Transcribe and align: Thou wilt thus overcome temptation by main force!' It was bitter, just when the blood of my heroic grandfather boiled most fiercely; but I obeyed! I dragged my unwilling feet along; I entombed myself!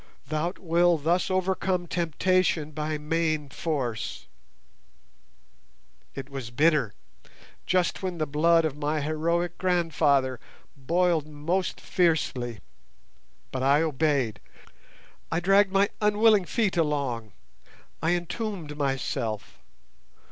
Thou 0.25 0.53
wilt 0.59 1.03
thus 1.03 1.29
overcome 1.29 1.85
temptation 1.85 2.71
by 2.71 2.97
main 2.97 3.49
force!' 3.49 4.25
It 6.15 6.27
was 6.27 6.49
bitter, 6.49 6.95
just 7.67 8.01
when 8.01 8.17
the 8.17 8.25
blood 8.25 8.65
of 8.65 8.75
my 8.75 9.01
heroic 9.01 9.59
grandfather 9.59 10.39
boiled 10.75 11.27
most 11.27 11.79
fiercely; 11.79 12.61
but 13.51 13.61
I 13.61 13.83
obeyed! 13.83 14.39
I 15.31 15.39
dragged 15.39 15.71
my 15.71 15.87
unwilling 16.01 16.45
feet 16.45 16.77
along; 16.77 17.33
I 18.01 18.13
entombed 18.15 18.75
myself! 18.75 19.59